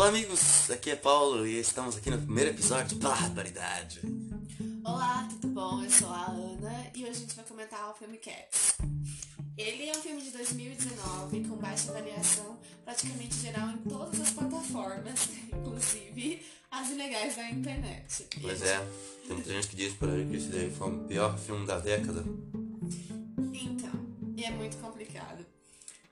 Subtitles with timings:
[0.00, 4.00] Olá amigos, aqui é Paulo e estamos aqui no primeiro episódio de Barbaridade.
[4.82, 5.84] Olá, tudo bom?
[5.84, 8.78] Eu sou a Ana e hoje a gente vai comentar o filme Cats.
[9.58, 15.28] Ele é um filme de 2019 com baixa avaliação praticamente geral em todas as plataformas,
[15.52, 18.26] inclusive as ilegais da internet.
[18.40, 18.78] Pois é,
[19.26, 21.78] tem muita gente que diz por aí que esse daí foi o pior filme da
[21.78, 22.24] década.
[23.52, 23.92] Então,
[24.34, 24.99] e é muito complicado.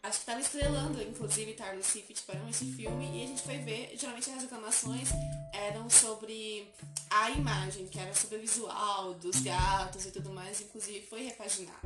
[0.08, 3.94] Acho que estava estrelando, inclusive, Taylor Swift para esse filme e a gente foi ver,
[3.94, 5.10] geralmente as reclamações
[5.52, 6.66] eram sobre
[7.10, 11.76] a imagem, que era sobre o visual dos gatos e tudo mais, inclusive foi repaginado.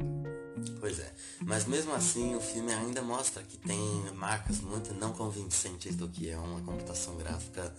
[0.78, 3.80] Pois é, mas mesmo assim o filme ainda mostra que tem
[4.14, 7.74] marcas muito não convincentes do que é uma computação gráfica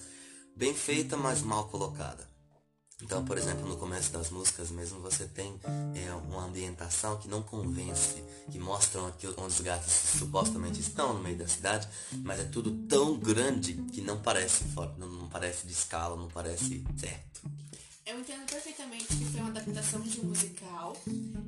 [0.58, 2.33] bem feita, mas mal colocada.
[3.02, 5.60] Então, por exemplo, no começo das músicas mesmo você tem
[5.96, 11.22] é, uma ambientação que não convence, que mostram aqui onde os gatos supostamente estão no
[11.22, 11.88] meio da cidade,
[12.24, 14.64] mas é tudo tão grande que não parece
[14.98, 17.42] não, não parece de escala, não parece certo.
[18.06, 18.43] Eu entendo
[19.64, 20.96] adaptação de um musical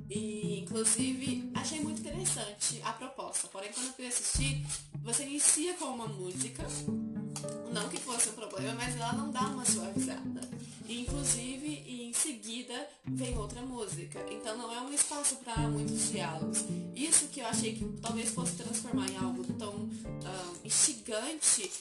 [0.09, 3.47] e, inclusive, achei muito interessante a proposta.
[3.49, 4.65] Porém, quando eu fui assistir,
[5.03, 6.63] você inicia com uma música,
[7.73, 10.41] não que fosse um problema, mas ela não dá uma suavizada.
[10.87, 14.23] E, inclusive, em seguida vem outra música.
[14.31, 16.63] Então não é um espaço para muitos diálogos.
[16.95, 21.71] Isso que eu achei que talvez fosse transformar em algo tão uh, instigante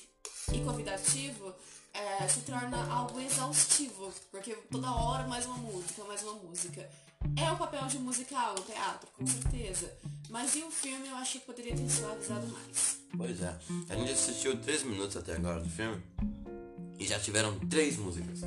[0.52, 1.54] e convidativo
[1.95, 6.91] é, se torna algo exaustivo, porque toda hora mais uma música, mais uma música.
[7.37, 9.91] É o papel de musical, o teatro, com certeza.
[10.28, 12.98] Mas e o filme eu achei que poderia ter suavizado mais.
[13.17, 13.56] Pois é.
[13.89, 16.03] A gente assistiu 3 minutos até agora do filme
[16.98, 18.41] e já tiveram três músicas.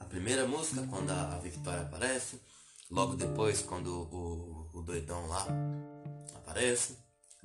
[0.00, 2.40] A primeira música, quando a Victoria aparece,
[2.90, 5.46] logo depois quando o, o doidão lá
[6.34, 6.96] aparece,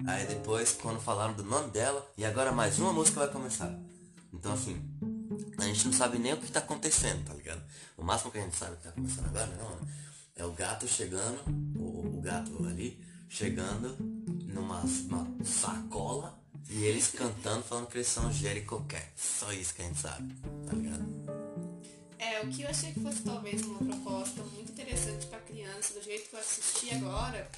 [0.08, 3.78] aí depois quando falaram do nome dela, e agora mais uma música vai começar.
[4.34, 4.82] Então assim,
[5.58, 7.62] a gente não sabe nem o que tá acontecendo, tá ligado?
[7.98, 9.80] O máximo que a gente sabe que tá começando agora, não,
[10.36, 11.40] é o gato chegando,
[11.78, 13.96] o, o gato ali, chegando
[14.48, 14.84] numa
[15.44, 16.40] sacola
[16.70, 19.22] e eles cantando, falando que eles são Jericho Cats.
[19.40, 20.34] Só isso que a gente sabe,
[20.66, 21.06] tá ligado?
[22.18, 26.04] É, o que eu achei que fosse talvez uma proposta muito interessante pra criança, do
[26.04, 27.50] jeito que eu assisti agora,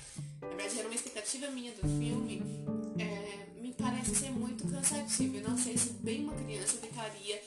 [0.42, 2.81] na verdade era uma expectativa minha do filme, me
[4.02, 5.38] parece ser muito cansativo.
[5.38, 7.42] Eu não sei se bem uma criança ficaria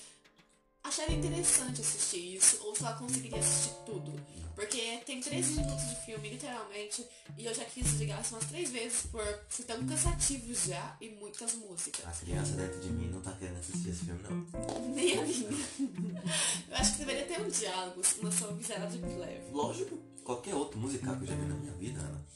[0.84, 4.12] acharia interessante assistir isso, ou se ela conseguiria assistir tudo.
[4.54, 7.04] Porque tem 13 minutos de filme, literalmente,
[7.36, 11.54] e eu já quis desligar umas três vezes por ser tão cansativo já e muitas
[11.54, 12.06] músicas.
[12.06, 14.94] A criança dentro de mim não tá querendo assistir esse filme, não.
[14.94, 16.22] Nem a minha.
[16.68, 19.50] eu acho que deveria ter um diálogo, uma suavizada de leve.
[19.50, 22.26] Lógico, qualquer outro musical que eu já vi na minha vida,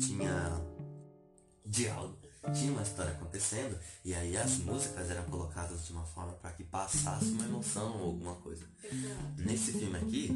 [0.00, 0.60] tinha
[1.64, 6.50] diálogo tinha uma história acontecendo e aí as músicas eram colocadas de uma forma para
[6.52, 8.66] que passasse uma emoção ou alguma coisa.
[9.36, 10.28] Nesse filme aqui,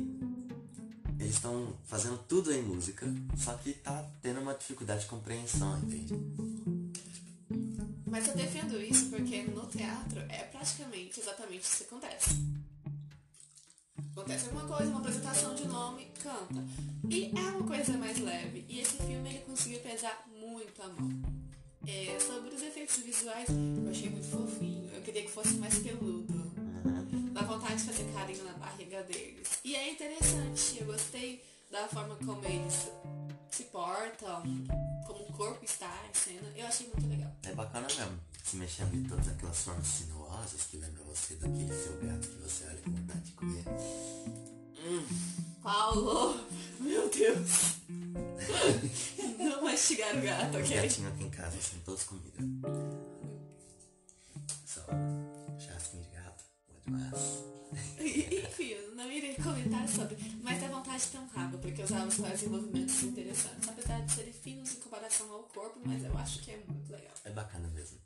[1.19, 3.07] eles estão fazendo tudo em música,
[3.37, 6.15] só que tá tendo uma dificuldade de compreensão, entende?
[8.07, 12.31] Mas eu defendo isso porque no teatro é praticamente exatamente isso que acontece.
[14.13, 16.65] Acontece alguma coisa, uma apresentação de nome, canta.
[17.11, 18.65] E é uma coisa mais leve.
[18.69, 21.46] E esse filme ele conseguiu pesar muito a mão.
[21.89, 24.91] É, sobre os efeitos visuais, eu achei muito fofinho.
[24.95, 26.53] Eu queria que fosse mais peludo.
[27.33, 29.59] Dá vontade de fazer carinho na barriga deles.
[29.65, 32.89] E é interessante, eu gostei da forma como eles
[33.51, 34.43] se portam,
[35.07, 36.53] como o corpo está em cena.
[36.57, 37.33] Eu achei muito legal.
[37.45, 38.21] É bacana mesmo.
[38.43, 42.65] Se mexendo em todas aquelas formas sinuosas que lembram você daquele seu gato que você
[42.65, 43.65] olha com vontade de comer.
[44.85, 45.05] Hum.
[45.63, 46.41] Paulo,
[46.81, 47.77] meu Deus.
[49.39, 50.63] Não mastigar o gato, ok?
[50.63, 52.39] Os gatinhos aqui em casa são todos comida.
[54.65, 54.83] Só
[55.59, 57.45] chasquinho de gato, bom demais.
[57.99, 62.17] Enfim, não irei comentar sobre, mas dá vontade de ter um rabo, porque os rabos
[62.17, 66.53] fazem movimentos interessantes, apesar de serem finos em comparação ao corpo, mas eu acho que
[66.53, 67.13] é muito legal.
[67.25, 67.99] É bacana mesmo.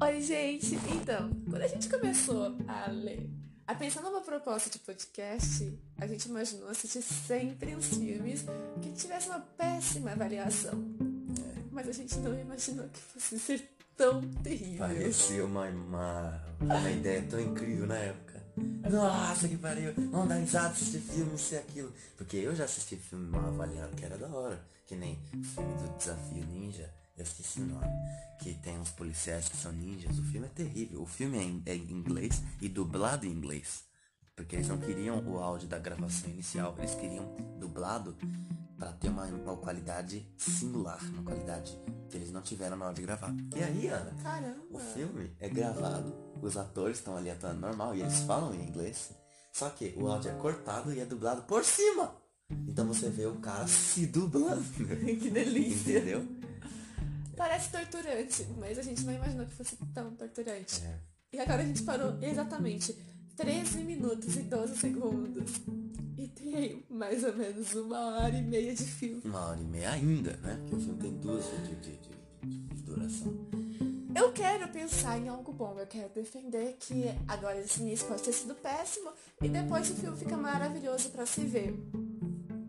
[0.00, 0.76] Oi, gente!
[0.94, 3.28] Então, quando a gente começou a ler
[3.68, 8.46] a pensar numa proposta de podcast, a gente imaginou assistir sempre os filmes
[8.80, 10.72] que tivessem uma péssima avaliação.
[10.72, 11.62] É.
[11.70, 14.78] Mas a gente não imaginou que fosse ser tão terrível.
[14.78, 18.42] Parecia uma, uma, uma ideia tão incrível na época.
[18.90, 19.92] Nossa, que pariu!
[20.10, 21.92] Não dá risada assistir filme, e aquilo.
[22.16, 24.58] Porque eu já assisti filme mal avaliado que era da hora.
[24.86, 27.86] Que nem o filme do Desafio Ninja eu esqueci o nome,
[28.40, 30.18] que tem uns policiais que são ninjas.
[30.18, 31.02] O filme é terrível.
[31.02, 33.84] O filme é em, é em inglês e dublado em inglês.
[34.36, 37.26] Porque eles não queriam o áudio da gravação inicial, eles queriam
[37.58, 38.16] dublado
[38.78, 41.76] Pra ter uma, uma qualidade singular, uma qualidade
[42.08, 43.34] que eles não tiveram na hora de gravar.
[43.56, 44.62] E aí, Ana, Caramba.
[44.70, 49.10] o filme é gravado, os atores estão ali atuando normal e eles falam em inglês.
[49.52, 52.14] Só que o áudio é cortado e é dublado por cima.
[52.68, 54.62] Então você vê o cara se dublando.
[55.20, 55.98] que delícia.
[55.98, 56.24] Entendeu?
[57.38, 60.82] Parece torturante, mas a gente não imaginou que fosse tão torturante.
[60.84, 60.98] É.
[61.32, 62.96] E agora a gente parou exatamente
[63.36, 65.52] 13 minutos e 12 segundos.
[66.16, 69.22] E tem aí mais ou menos uma hora e meia de filme.
[69.24, 70.56] Uma hora e meia ainda, né?
[70.62, 73.32] Porque o filme tem duas de, de, de, de duração.
[74.16, 78.32] Eu quero pensar em algo bom, eu quero defender que agora esse início pode ter
[78.32, 81.72] sido péssimo e depois o filme fica maravilhoso pra se ver.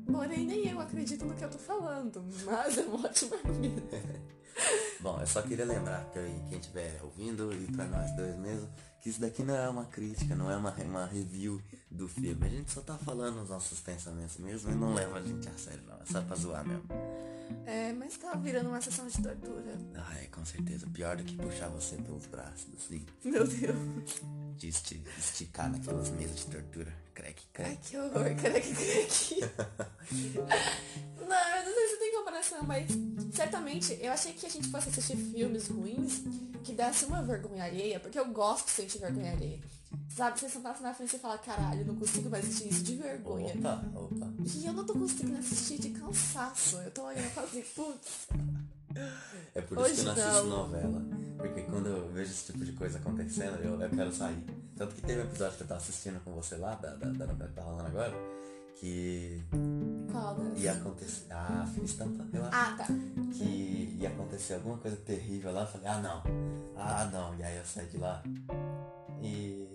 [0.06, 4.30] Porém, nem eu acredito no que eu tô falando, mas é um ótimo argumento.
[5.00, 6.20] Bom, eu só queria lembrar que
[6.50, 8.70] quem estiver ouvindo e pra nós dois mesmo,
[9.02, 12.46] que isso daqui não é uma crítica, não é uma, uma review do filme.
[12.46, 15.54] A gente só tá falando os nossos pensamentos mesmo e não leva a gente a
[15.54, 15.96] sério não.
[15.96, 16.84] É só pra zoar mesmo.
[17.66, 19.78] É, mas tá virando uma sessão de tortura.
[19.96, 20.88] Ah, é com certeza.
[20.88, 23.06] Pior do que puxar você pelos braços, assim.
[23.24, 23.78] Meu Deus.
[24.57, 26.92] De esti- esticar naquelas mesas de tortura.
[27.13, 27.90] Crack, Ai, crack.
[27.90, 29.40] que horror, que crack.
[31.19, 32.88] Não, eu não sei se tem comparação, mas
[33.34, 36.24] certamente eu achei que a gente fosse assistir filmes ruins
[36.63, 39.60] que desse uma vergonha alheia, porque eu gosto de sentir vergonha alheia.
[40.10, 43.54] Sabe, você sentar na frente e falar, caralho, não consigo mais assistir isso de vergonha.
[43.56, 44.29] Opa, opa.
[44.46, 46.78] E eu não tô conseguindo assistir de cansaço.
[46.78, 48.28] Eu tô olhando e falo assim, putz,
[49.56, 50.58] É por isso que eu não Hoje assisto não.
[50.58, 51.02] novela.
[51.38, 54.44] Porque quando eu vejo esse tipo de coisa acontecendo, eu, eu quero sair.
[54.76, 57.28] Tanto que teve um episódio que eu tava assistindo com você lá, da, da, da
[57.28, 58.14] novela que tá rolando agora,
[58.80, 59.44] que
[60.12, 60.58] qual das?
[60.60, 61.26] ia acontecer.
[61.32, 62.56] Ah, estampa, eu acho.
[62.56, 62.88] Ah, tá.
[63.34, 65.62] Que ia acontecer alguma coisa terrível lá.
[65.62, 66.24] Eu falei, ah não.
[66.78, 67.36] Ah não.
[67.36, 68.24] E aí eu saí de lá.
[69.22, 69.68] E.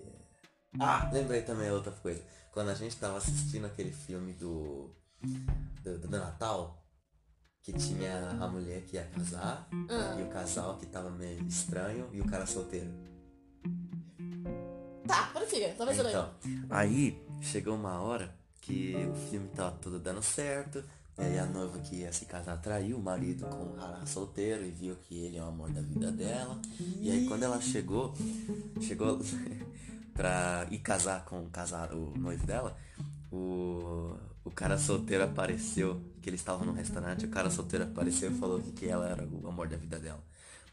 [0.79, 2.21] Ah, lembrei também outra coisa.
[2.51, 4.89] Quando a gente tava assistindo aquele filme do.
[5.83, 6.83] do, do Natal,
[7.61, 10.15] que tinha a mulher que ia casar Ah.
[10.19, 12.89] e o casal que tava meio estranho e o cara solteiro.
[15.07, 16.09] Tá, prossiga, eu lembre.
[16.09, 16.33] Então,
[16.69, 20.83] aí chegou uma hora que o filme tava tudo dando certo.
[21.17, 24.65] E aí a noiva que ia se casar traiu o marido com o cara solteiro
[24.65, 26.59] e viu que ele é o amor da vida dela.
[26.99, 28.13] E aí quando ela chegou,
[28.81, 29.17] chegou
[30.15, 32.75] pra ir casar com o, casar, o noivo dela,
[33.31, 34.15] o,
[34.45, 38.61] o cara solteiro apareceu, que eles estavam num restaurante, o cara solteiro apareceu e falou
[38.61, 40.23] que, que ela era o amor da vida dela.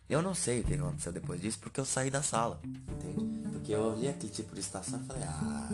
[0.08, 3.48] Eu não sei o que aconteceu depois disso, porque eu saí da sala, entende?
[3.50, 5.68] Porque eu olhei aquele tipo de situação e falei, ah,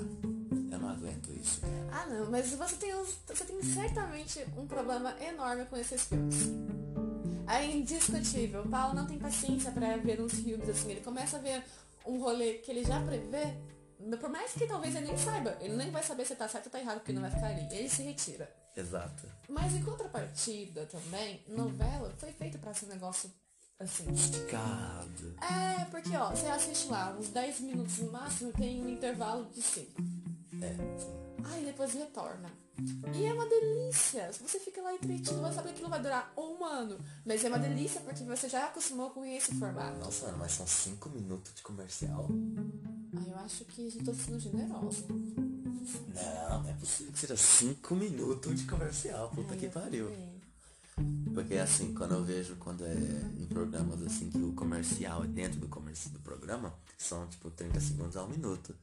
[0.73, 1.61] eu não aguento isso.
[1.93, 6.50] Ah, não, mas você tem, uns, você tem certamente um problema enorme com esses filmes.
[7.47, 8.62] É indiscutível.
[8.62, 10.91] O Paulo não tem paciência pra ver uns filmes assim.
[10.91, 11.65] Ele começa a ver
[12.06, 13.54] um rolê que ele já prevê.
[14.20, 16.72] Por mais que talvez ele nem saiba, ele nem vai saber se tá certo ou
[16.72, 17.66] tá errado, porque não vai ficar ali.
[17.74, 18.48] Ele se retira.
[18.76, 19.28] Exato.
[19.48, 23.30] Mas em contrapartida também, novela foi feita pra ser um negócio
[23.78, 24.10] assim.
[24.12, 25.34] Esticado.
[25.42, 29.60] É, porque ó, você assiste lá, uns 10 minutos no máximo, tem um intervalo de
[29.60, 30.00] 5.
[30.62, 31.44] É, sim.
[31.44, 32.50] Aí depois retorna.
[33.14, 34.32] E é uma delícia.
[34.32, 36.98] Se você fica lá entretido, vai saber que não vai durar um ano.
[37.26, 39.98] Mas é uma delícia porque você já acostumou com esse formato.
[39.98, 42.28] Nossa, Ana, mas são 5 minutos de comercial.
[43.16, 45.04] Ah, eu acho que eu tô sendo generosa.
[45.08, 49.31] Não, não é possível que seja 5 minutos de comercial.
[49.31, 50.08] Puta que pariu.
[50.08, 50.40] Bem,
[51.34, 52.94] Porque assim, quando eu vejo quando é
[53.38, 57.81] em programas assim que o comercial é dentro do comercial do programa, são tipo 30
[57.81, 58.76] segundos a um minuto.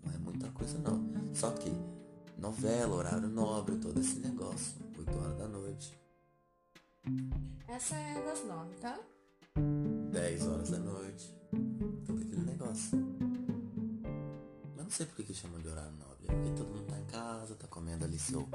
[0.00, 1.34] Não é muita coisa não.
[1.34, 1.70] Só que
[2.36, 4.82] novela, horário nobre, todo esse negócio.
[4.98, 5.98] 8 horas da noite,
[7.66, 9.00] Essa é a das nove, tá?
[10.12, 11.34] 10 horas da noite.
[12.06, 12.98] Todo aquele negócio.
[14.76, 16.26] Mas não sei por que que chamam de horário nobre.
[16.28, 18.48] É porque todo mundo tá em casa, tá comendo ali seu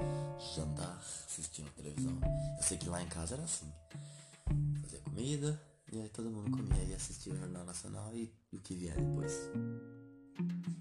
[0.56, 2.18] jantar, assistindo televisão.
[2.58, 3.72] Eu sei que lá em casa era assim.
[4.82, 8.76] Fazia comida, e aí todo mundo comia e assistia o Jornal Nacional e o que
[8.76, 9.34] vier depois.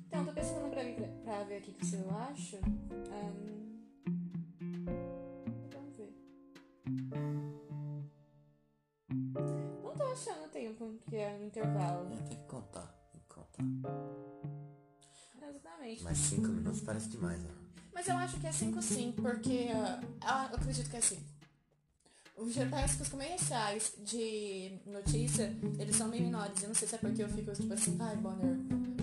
[0.06, 2.56] Então, tô pensando pra, ver- pra ver aqui o que eu acho.
[2.56, 3.56] Ahn,
[5.72, 6.14] Vamos ver.
[9.82, 12.12] Não tô achando tempo, que é um intervalo.
[12.12, 13.64] É, tem que contar, tem que contar.
[15.42, 16.02] Exatamente.
[16.02, 17.50] Mas 5 minutos parece demais, né?
[17.94, 19.68] Mas eu acho que é 5 sim, porque
[20.20, 21.22] ah, eu acredito que é 5.
[22.36, 26.62] Os parece que os comerciais de notícia, eles são bem menores.
[26.62, 28.56] Eu não sei se é porque eu fico tipo assim, vai Bonner,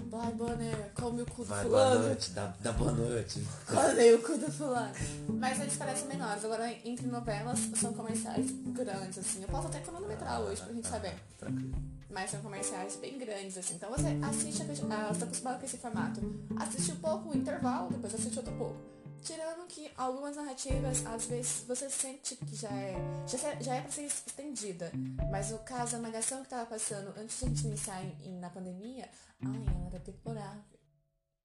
[0.07, 2.05] vai Bonner, come o cu do Vai, boa fulano.
[2.05, 3.43] noite, dá, dá boa noite.
[3.65, 4.93] Come o cu do fulano.
[5.29, 6.45] Mas eles parecem menores.
[6.45, 9.41] Agora, entre novelas, são comerciais grandes, assim.
[9.41, 11.15] Eu posso até cronometrar hoje pra gente saber.
[11.39, 11.73] Tranquilo.
[12.11, 13.73] Mas são comerciais bem grandes, assim.
[13.73, 16.21] Então você assiste, a, a, você tá acostumado com esse formato.
[16.57, 18.92] Assiste um pouco o intervalo, depois assiste outro pouco.
[19.23, 22.93] Tirando que algumas narrativas, às vezes, você sente que já é,
[23.25, 24.91] já, já é pra ser estendida.
[25.31, 28.39] Mas o caso, a malhação que tava passando antes de a gente iniciar em, em,
[28.39, 29.09] na pandemia,
[29.41, 30.79] ai, ela era deplorável.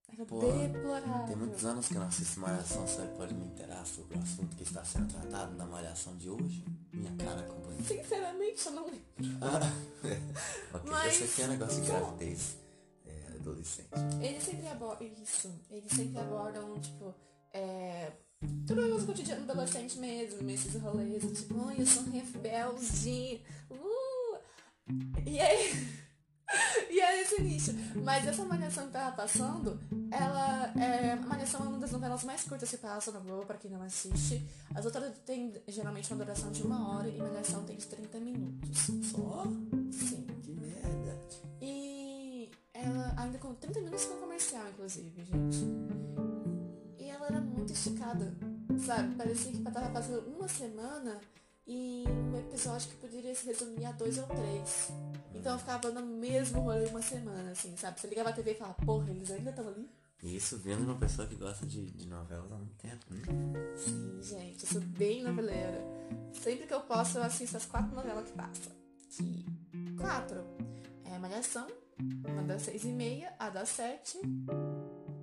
[0.09, 1.27] Era deplorável.
[1.29, 4.57] Tem muitos anos que eu não assisto Malhação, você pode me interar sobre o assunto
[4.57, 6.65] que está sendo tratado na Malhação de hoje?
[6.93, 7.81] Minha cara acompanha.
[7.85, 9.05] Sinceramente, eu não lembro.
[10.75, 12.57] ok, Mas, eu sei que é negócio de gravidez
[13.07, 13.89] é, adolescente.
[14.21, 15.55] Eles sempre abordam isso.
[15.71, 18.13] Eles sempre abordam, tipo é,
[18.67, 24.39] tudo o cotidiano do adolescente mesmo, esses rolês, tipo, ai, eu sou rebelde, uh!
[25.27, 25.99] E aí...
[26.91, 27.73] e é esse nicho.
[28.03, 29.79] Mas essa Malhação que tava passando,
[30.11, 31.15] ela é.
[31.17, 34.47] Malhação é uma das novelas mais curtas que passam na Globo, pra quem não assiste.
[34.75, 38.87] As outras têm geralmente uma duração de uma hora e Malhação tem de 30 minutos.
[39.11, 39.45] Só?
[39.93, 40.27] Sim.
[40.43, 41.21] Que merda.
[41.61, 45.48] E ela ainda com 30 minutos com comercial, inclusive, gente
[47.69, 48.35] muito esticada,
[48.85, 49.15] sabe?
[49.15, 51.21] Parecia que tava passando uma semana
[51.67, 54.89] e um episódio que poderia se resumir a dois ou três.
[55.35, 58.01] Então eu ficava no mesmo rolê uma semana, assim, sabe?
[58.01, 59.89] Você ligava a TV e falava, porra, eles ainda estão ali?
[60.23, 63.23] Isso vendo uma pessoa que gosta de, de novelas há muito tempo, né?
[63.77, 65.81] Sim, gente, eu sou bem noveleira.
[66.33, 68.73] Sempre que eu posso, eu assisto as quatro novelas que passam.
[69.11, 69.47] Que...
[69.97, 70.43] Quatro.
[71.05, 71.67] É Malhação,
[72.27, 74.19] uma das seis e meia, a das sete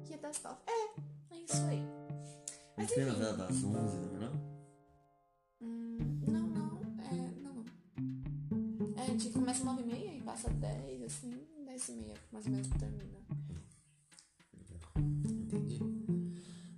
[0.09, 0.57] e a das nove.
[0.67, 2.04] É, isso aí.
[2.77, 3.05] Mas enfim.
[3.05, 4.33] novela das 11 também, não?
[5.61, 6.81] Hum, não, não.
[6.99, 7.65] É, não.
[8.97, 12.45] É, a gente começa 9 e meia e passa 10, assim, 10 e meia, mais
[12.45, 13.19] ou menos, termina.
[14.97, 15.79] Entendi.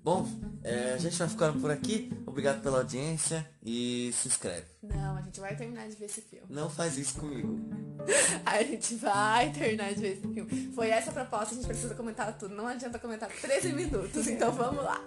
[0.04, 0.28] Bom,
[0.64, 2.12] é, a gente vai ficando por aqui.
[2.26, 4.68] Obrigado pela audiência e se inscreve.
[4.84, 6.46] Não, a gente vai terminar de ver esse filme.
[6.50, 7.60] Não faz isso comigo.
[8.46, 10.72] a gente vai terminar de ver esse filme.
[10.74, 12.54] Foi essa a proposta, a gente precisa comentar tudo.
[12.54, 15.02] Não adianta comentar 13 minutos, então vamos lá.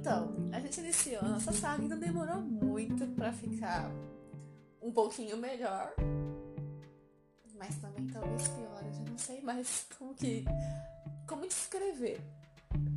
[0.00, 3.90] Então, a gente iniciou a nossa saga e não demorou muito pra ficar
[4.80, 5.92] um pouquinho melhor.
[7.54, 10.46] Mas também talvez pior, eu já não sei mais como que.
[11.28, 12.18] como descrever.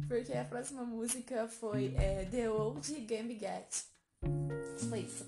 [0.08, 3.86] Porque a próxima música foi é, The Old Gambit.
[4.88, 5.28] Foi isso.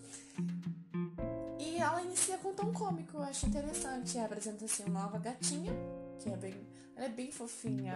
[1.60, 4.18] E ela inicia com um tom cômico, eu acho interessante.
[4.18, 5.74] Apresenta assim uma nova gatinha,
[6.20, 6.76] que é bem.
[6.96, 7.94] Ela é bem fofinha.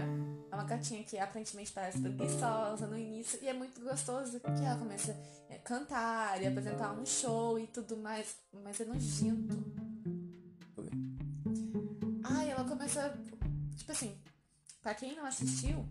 [0.51, 3.39] É uma gatinha que aparentemente parece preguiçosa no início.
[3.41, 5.15] E é muito gostoso que ela começa
[5.49, 8.35] a cantar e apresentar um show e tudo mais.
[8.63, 9.57] Mas é nojento.
[12.23, 13.17] Ai, ela começa.
[13.77, 14.17] Tipo assim,
[14.81, 15.85] pra quem não assistiu,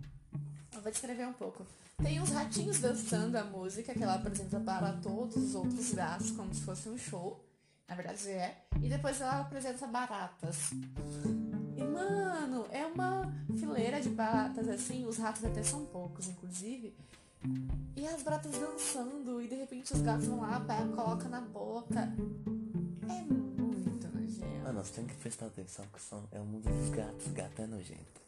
[0.74, 1.66] eu vou descrever um pouco.
[2.02, 6.54] Tem uns ratinhos dançando a música que ela apresenta para todos os outros gatos, como
[6.54, 7.44] se fosse um show.
[7.88, 8.66] Na verdade é.
[8.82, 10.70] E depois ela apresenta baratas.
[11.78, 15.06] E, mano, é uma fileira de baratas assim.
[15.06, 16.92] Os ratos até são poucos, inclusive.
[17.94, 19.40] E as baratas dançando.
[19.40, 22.12] E de repente os gatos vão lá, pega, coloca na boca.
[23.08, 24.66] É muito nojento.
[24.66, 27.28] Ah, nós temos que prestar atenção que são, é o mundo dos gatos.
[27.28, 28.20] Gato é nojento.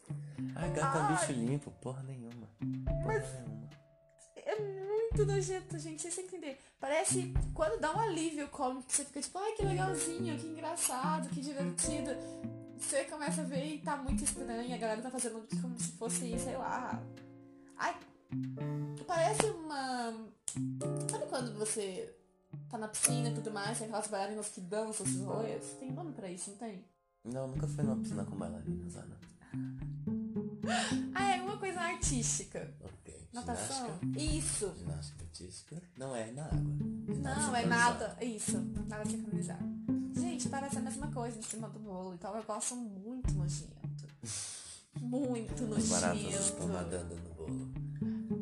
[0.54, 2.46] Ah, gato é bicho limpo, porra nenhuma.
[2.84, 3.32] Porra Mas...
[3.32, 3.68] nenhuma.
[4.36, 6.02] É muito nojento, gente.
[6.02, 6.60] Vocês entender.
[6.78, 11.40] Parece quando dá um alívio cômico, você fica tipo, ai que legalzinho, que engraçado, que
[11.40, 12.10] divertido.
[12.80, 16.38] Você começa a ver e tá muito estranho, a galera tá fazendo como se fosse,
[16.38, 17.00] sei lá.
[17.76, 17.94] Ai.
[19.06, 20.12] Parece uma.
[21.10, 22.16] Sabe quando você
[22.68, 25.76] tá na piscina e tudo mais, tem aquelas bailarinas que dançam esses rolês?
[25.78, 26.84] Tem nome pra isso, não tem?
[27.24, 29.18] Não, nunca fui numa piscina com bailarinas, Ana.
[31.14, 32.74] Ah, é uma coisa artística.
[32.80, 33.28] Ok.
[33.32, 33.98] Natação?
[34.00, 34.20] Ginástica?
[34.20, 34.74] Isso.
[34.76, 35.82] Ginástica artística?
[35.96, 36.58] Não é na água.
[37.06, 38.16] Ginástica Não, é nada.
[38.20, 38.58] Isso.
[38.88, 39.64] Nada sincronizado.
[40.40, 42.14] Gente, parece a mesma coisa em cima do bolo.
[42.14, 44.06] Então eu gosto muito nojento.
[44.98, 45.94] Muito nojento.
[45.94, 47.68] As baratas estão nadando no bolo.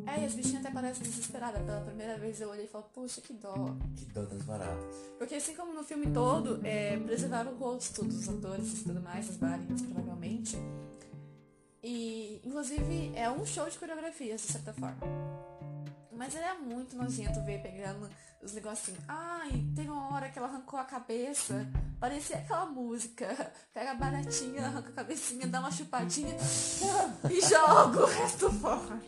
[0.07, 1.61] É, e as bichinhas até parecem desesperadas.
[1.61, 3.75] Pela primeira vez eu olhei e falei, puxa, que dó.
[3.97, 4.95] Que dó das baratas.
[5.17, 9.29] Porque assim como no filme todo, é, preservaram o rosto dos atores e tudo mais,
[9.29, 10.57] as bailarinas provavelmente.
[11.83, 15.48] E, inclusive, é um show de coreografias, de certa forma.
[16.19, 18.09] Mas ele é muito nojento ver pegando
[18.43, 18.99] os negocinhos.
[19.07, 21.65] Ai, tem uma hora que ela arrancou a cabeça.
[21.97, 23.25] Parecia aquela música.
[23.73, 26.35] Pega a baratinha, arranca a cabecinha, dá uma chupadinha
[27.31, 29.01] e joga o resto fora.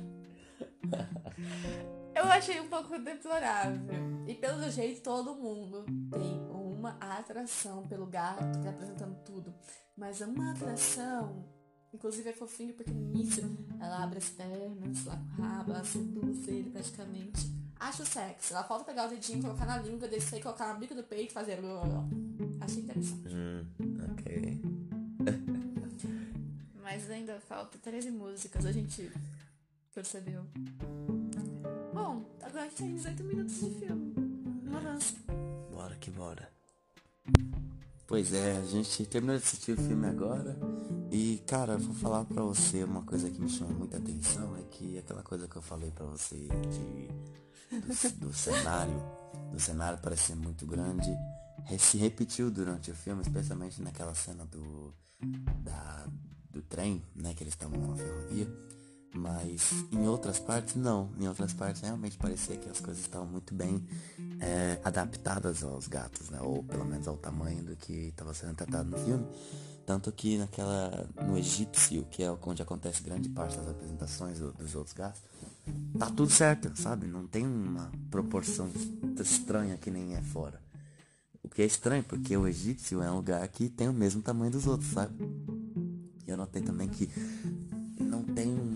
[2.15, 3.81] Eu achei um pouco deplorável.
[4.25, 9.53] E pelo jeito todo mundo tem uma atração pelo gato que tá tudo.
[9.97, 11.43] Mas uma atração
[11.93, 13.43] Inclusive é fofinho porque no início
[13.79, 17.51] ela abre as pernas, lá com o rabo, ela seduz ele praticamente.
[17.79, 18.53] Acho sexy.
[18.53, 21.31] Ela falta pegar o dedinho, colocar na língua, descer e colocar na bica do peito
[21.31, 21.59] e fazer.
[22.61, 23.35] Achei interessante.
[23.35, 23.65] Hum,
[24.11, 24.61] ok.
[26.81, 28.65] Mas ainda falta 13 músicas.
[28.65, 29.11] A gente
[29.93, 30.45] percebeu.
[31.91, 34.13] Bom, agora a gente tem 18 minutos de filme.
[34.67, 35.15] Um avanço.
[35.71, 36.49] Bora que bora.
[38.05, 40.55] Pois é, a gente terminou de assistir o filme agora.
[41.11, 44.55] E, cara, vou falar pra você uma coisa que me chama muita atenção.
[44.55, 47.09] É que aquela coisa que eu falei pra você de,
[47.77, 49.03] do, do cenário.
[49.51, 51.11] Do cenário parece ser muito grande.
[51.77, 54.93] Se repetiu durante o filme, especialmente naquela cena do.
[55.63, 56.07] Da,
[56.49, 57.33] do trem, né?
[57.33, 58.47] Que eles estavam numa ferrovia.
[59.13, 61.09] Mas em outras partes não.
[61.19, 63.85] Em outras partes realmente parecia que as coisas estavam muito bem
[64.39, 66.39] é, adaptadas aos gatos, né?
[66.41, 69.25] Ou pelo menos ao tamanho do que estava sendo tratado no filme.
[69.85, 71.09] Tanto que naquela.
[71.25, 75.21] no egípcio, que é onde acontece grande parte das apresentações dos outros gatos,
[75.97, 77.07] tá tudo certo, sabe?
[77.07, 78.69] Não tem uma proporção
[79.19, 80.61] estranha que nem é fora.
[81.43, 84.51] O que é estranho, porque o egípcio é um lugar que tem o mesmo tamanho
[84.51, 85.13] dos outros, sabe?
[86.25, 87.09] E eu notei também que
[87.99, 88.70] não tem um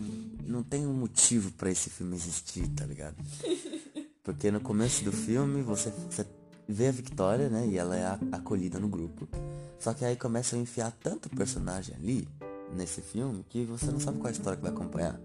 [0.56, 3.18] não tem um motivo para esse filme existir, tá ligado?
[4.24, 6.26] Porque no começo do filme você, você
[6.68, 7.68] vê a Victoria, né?
[7.68, 9.28] E ela é acolhida no grupo.
[9.78, 12.28] Só que aí começa a enfiar tanto personagem ali,
[12.74, 15.20] nesse filme, que você não sabe qual é a história que vai acompanhar.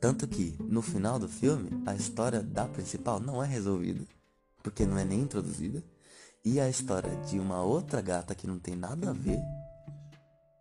[0.00, 4.04] Tanto que, no final do filme, a história da principal não é resolvida.
[4.62, 5.84] Porque não é nem introduzida.
[6.42, 9.38] E a história de uma outra gata que não tem nada a ver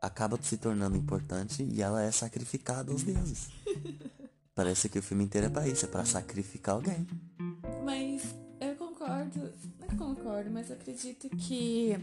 [0.01, 3.49] acaba se tornando importante e ela é sacrificada aos deuses.
[4.55, 7.07] Parece que o filme inteiro é pra isso, é pra sacrificar alguém.
[7.85, 8.23] Mas
[8.59, 11.95] eu concordo, não é concordo, mas acredito que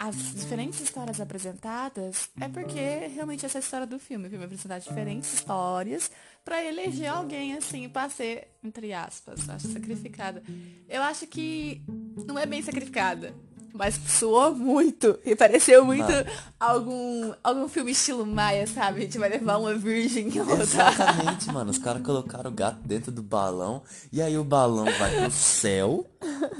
[0.00, 4.26] as diferentes histórias apresentadas é porque realmente essa é a história do filme.
[4.26, 6.10] O filme apresentar diferentes histórias
[6.42, 10.42] para eleger alguém assim, pra ser, entre aspas, acho sacrificada.
[10.88, 11.82] Eu acho que
[12.26, 13.34] não é bem sacrificada
[13.72, 15.18] mas suou muito.
[15.24, 16.12] E pareceu muito
[16.58, 19.00] algum, algum filme estilo Maia, sabe?
[19.00, 20.62] A gente vai levar uma virgem em outra.
[20.62, 21.70] Exatamente, mano.
[21.70, 23.82] Os caras colocaram o gato dentro do balão.
[24.12, 26.06] E aí o balão vai pro céu.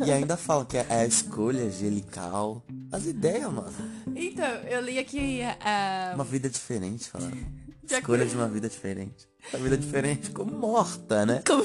[0.04, 2.62] E ainda falam que é a escolha angelical.
[2.90, 3.72] As ideias, mano.
[4.14, 5.40] Então, eu li aqui.
[5.42, 6.14] Uh...
[6.14, 7.36] Uma vida diferente, falaram.
[7.88, 9.28] Escolha de uma vida diferente.
[9.52, 11.42] Uma vida diferente como morta, né?
[11.46, 11.64] Como,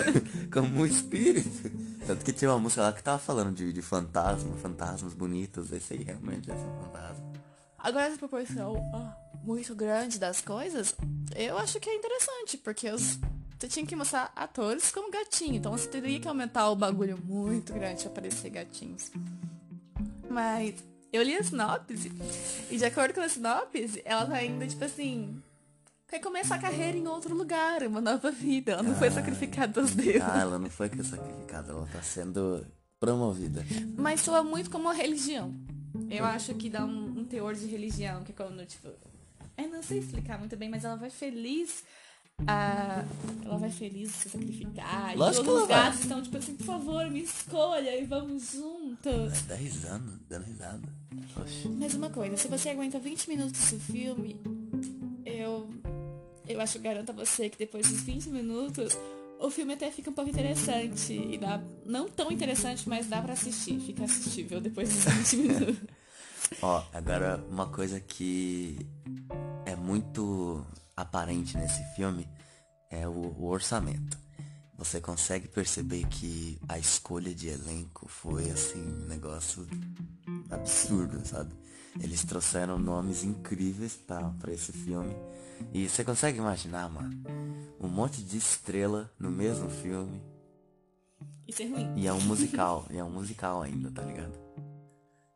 [0.50, 1.70] como um espírito.
[2.06, 5.72] Tanto que tinha uma música lá que tava falando de, de fantasma, fantasmas bonitos.
[5.72, 7.32] Esse aí realmente ser um fantasma.
[7.78, 10.94] Agora essa proporção oh, muito grande das coisas,
[11.34, 13.18] eu acho que é interessante, porque os,
[13.58, 15.56] você tinha que mostrar atores como gatinho.
[15.56, 19.10] Então você teria que aumentar o bagulho muito grande pra aparecer gatinhos.
[20.28, 20.74] Mas
[21.12, 22.12] eu li a sinopse,
[22.70, 25.42] e de acordo com a sinopse, ela tá indo, tipo assim,
[26.16, 28.72] quer começar a carreira em outro lugar, uma nova vida.
[28.72, 30.22] Ela não ah, foi sacrificada aos deuses.
[30.22, 32.66] Ah, ela não foi sacrificada, ela tá sendo
[32.98, 33.64] promovida.
[33.96, 35.54] Mas soa muito como uma religião.
[36.10, 38.88] Eu acho que dá um, um teor de religião, que é quando, tipo.
[39.56, 41.84] Eu não sei explicar muito bem, mas ela vai feliz.
[42.46, 43.02] Ah,
[43.44, 45.16] ela vai feliz se sacrificar.
[45.16, 49.42] Lógico e todos os gatos estão tipo assim, por favor, me escolha e vamos juntos.
[49.42, 50.88] Dá risada, dando risada.
[51.40, 51.68] Oxe.
[51.68, 54.38] Mas uma coisa, se você aguenta 20 minutos do filme,
[55.24, 55.66] eu
[56.48, 58.96] eu acho, garanto a você que depois dos 20 minutos,
[59.38, 61.12] o filme até fica um pouco interessante.
[61.12, 63.78] E dá, não tão interessante, mas dá para assistir.
[63.80, 65.76] Fica assistível depois dos 20 minutos.
[66.62, 68.78] Ó, agora uma coisa que
[69.64, 70.64] é muito
[70.96, 72.28] aparente nesse filme
[72.90, 74.18] é o, o orçamento.
[74.78, 79.66] Você consegue perceber que a escolha de elenco foi assim, um negócio
[80.50, 81.52] absurdo, sabe?
[82.00, 85.14] Eles trouxeram nomes incríveis para esse filme.
[85.72, 87.22] E você consegue imaginar, mano?
[87.80, 90.20] Um monte de estrela no mesmo filme.
[91.46, 91.92] Isso é ruim.
[91.96, 92.86] E é um musical.
[92.90, 94.46] e é um musical ainda, tá ligado?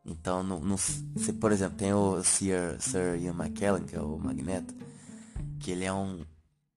[0.05, 4.17] Então, no, no, se, por exemplo, tem o Sir, Sir Ian McKellen, que é o
[4.17, 4.73] Magneto,
[5.59, 6.25] que ele é um,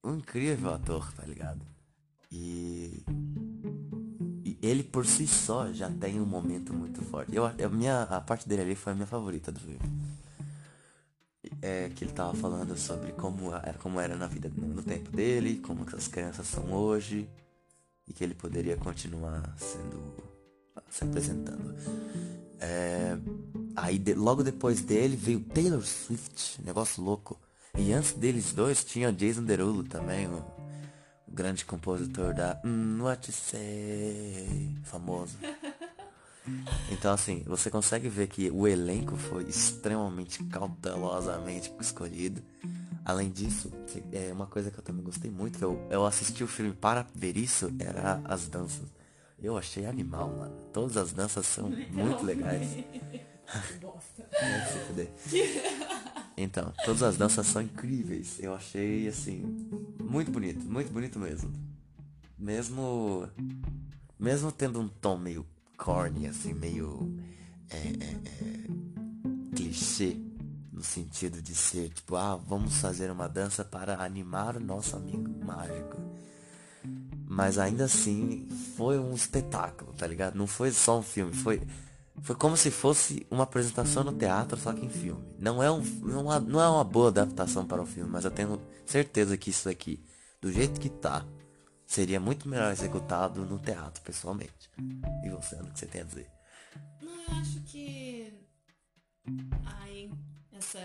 [0.04, 1.60] um incrível ator, tá ligado?
[2.30, 3.43] E, e,
[4.64, 7.34] ele por si só já tem um momento muito forte.
[7.34, 9.80] Eu, a, minha, a parte dele ali foi a minha favorita do filme
[11.60, 15.58] é, que ele tava falando sobre como era, como era na vida no, tempo dele,
[15.58, 17.28] como as crianças são hoje
[18.06, 20.14] e que ele poderia continuar sendo
[20.90, 21.74] se apresentando.
[22.60, 23.16] É,
[23.74, 27.40] aí de, logo depois dele veio Taylor Swift, negócio louco.
[27.76, 30.44] E antes deles dois tinha Jason Derulo também, o
[31.34, 35.36] grande compositor da mm, What You Say, famoso.
[36.90, 42.42] Então, assim, você consegue ver que o elenco foi extremamente cautelosamente escolhido.
[43.04, 43.72] Além disso,
[44.12, 47.06] é uma coisa que eu também gostei muito, que eu, eu assisti o filme para
[47.14, 48.86] ver isso, era as danças.
[49.42, 50.54] Eu achei animal, mano.
[50.72, 52.68] Todas as danças são muito legais.
[53.80, 54.24] Bosta.
[56.36, 58.38] Então, todas as danças são incríveis.
[58.40, 59.44] Eu achei, assim,
[60.00, 61.52] muito bonito, muito bonito mesmo.
[62.38, 63.28] Mesmo.
[64.18, 67.16] Mesmo tendo um tom meio corny, assim, meio.
[67.70, 70.16] É, é, é, clichê.
[70.72, 75.44] No sentido de ser, tipo, ah, vamos fazer uma dança para animar o nosso amigo
[75.44, 75.96] mágico.
[77.28, 80.34] Mas ainda assim, foi um espetáculo, tá ligado?
[80.34, 81.62] Não foi só um filme, foi
[82.22, 85.24] foi como se fosse uma apresentação no teatro, só que em filme.
[85.38, 88.30] Não é, um, não, é, não é uma boa adaptação para o filme, mas eu
[88.30, 90.04] tenho certeza que isso aqui,
[90.40, 91.26] do jeito que tá,
[91.86, 94.70] seria muito melhor executado no teatro, pessoalmente.
[95.24, 96.30] E você, o que você tem a dizer?
[97.02, 98.32] Não, eu acho que
[99.64, 100.10] aí
[100.52, 100.80] essa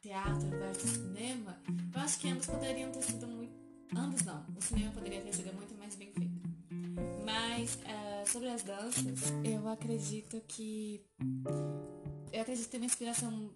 [0.00, 1.56] teatro versus cinema,
[1.94, 3.54] eu acho que ambos poderiam ter sido muito.
[3.94, 4.44] Ambos não.
[4.56, 6.41] O cinema poderia ter sido muito mais bem feito.
[7.32, 11.00] Mas uh, sobre as danças, eu acredito que.
[12.30, 13.50] Eu acredito ter uma inspiração.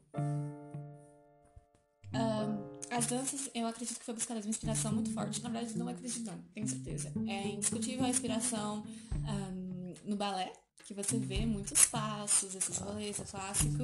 [2.14, 5.42] Uh, as danças, eu acredito que foi buscar uma inspiração muito forte.
[5.42, 7.12] Na verdade, não acredito, não, tenho certeza.
[7.26, 10.50] É indiscutível a inspiração um, no balé,
[10.86, 13.82] que você vê muitos passos, esses rolês, é clássico.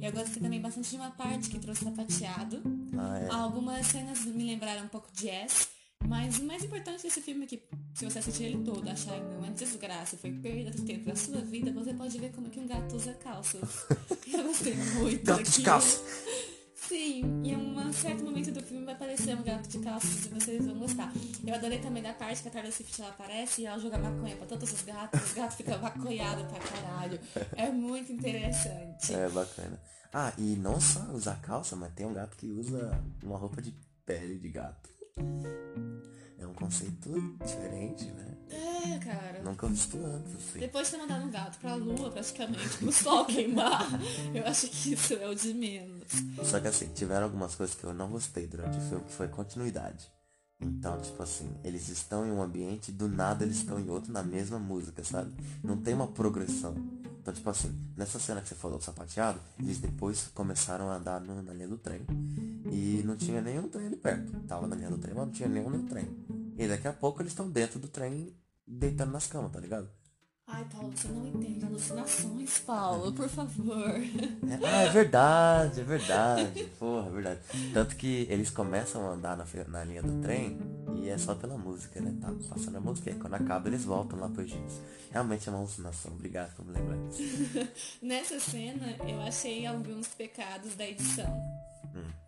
[0.00, 2.62] Eu gostei também bastante de uma parte que trouxe sapateado.
[2.96, 3.28] Ah, é.
[3.30, 5.73] Algumas cenas me lembraram um pouco de Yes.
[6.08, 7.62] Mas o mais importante desse filme é que,
[7.94, 11.40] se você assistir ele todo, achar não é desgraça, foi perda de tempo da sua
[11.40, 13.86] vida, você pode ver como que um gato usa calças.
[14.32, 16.02] Eu gostei muito Gato de calça.
[16.88, 20.66] Sim, em um certo momento do filme vai aparecer um gato de calças e vocês
[20.66, 21.12] vão gostar.
[21.46, 24.36] Eu adorei também da parte que a Taylor Swift ela aparece e ela joga maconha
[24.36, 27.18] pra todos os gatos, os gatos ficam maconhados pra caralho.
[27.56, 29.14] É muito interessante.
[29.14, 29.80] É bacana.
[30.12, 33.74] Ah, e não só usar calça, mas tem um gato que usa uma roupa de
[34.04, 34.90] pele de gato.
[35.16, 38.34] É um conceito diferente, né?
[38.50, 39.42] É, cara.
[39.42, 40.58] Nunca visto antes, assim.
[40.58, 43.88] Depois de ter mandado um gato pra lua, praticamente, pro sol queimar,
[44.34, 46.04] eu acho que isso é o de menos.
[46.42, 49.28] Só que assim, tiveram algumas coisas que eu não gostei durante o filme, que foi
[49.28, 50.10] continuidade.
[50.60, 54.22] Então, tipo assim, eles estão em um ambiente do nada eles estão em outro na
[54.22, 55.32] mesma música, sabe?
[55.62, 56.74] Não tem uma progressão.
[57.24, 61.22] Então, tipo assim, nessa cena que você falou do sapateado, eles depois começaram a andar
[61.22, 62.02] no, na linha do trem.
[62.70, 64.30] E não tinha nenhum trem ali perto.
[64.46, 66.06] Tava na linha do trem, mas não tinha nenhum trem.
[66.58, 69.88] E daqui a pouco eles estão dentro do trem, deitando nas camas, tá ligado?
[70.46, 73.88] Ai, Paulo, você não entende alucinações, Paulo, por favor.
[73.88, 76.64] É, ah, é verdade, é verdade.
[76.78, 77.40] Porra, é verdade.
[77.72, 80.58] Tanto que eles começam a andar na, na linha do trem
[80.96, 82.14] e é só pela música, né?
[82.20, 84.72] Tá passando a música e quando acaba eles voltam lá pro Egito.
[85.10, 86.12] Realmente é uma alucinação.
[86.12, 87.68] Obrigado por me lembrar disso.
[88.02, 91.26] Nessa cena, eu achei alguns pecados da edição.
[91.94, 92.23] Hum.